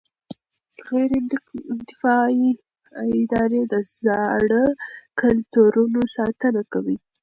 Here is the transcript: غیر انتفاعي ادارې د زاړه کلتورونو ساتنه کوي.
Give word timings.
غیر 0.87 1.11
انتفاعي 1.73 2.49
ادارې 3.19 3.61
د 3.71 3.73
زاړه 3.99 4.63
کلتورونو 5.21 5.99
ساتنه 6.15 6.61
کوي. 6.73 6.97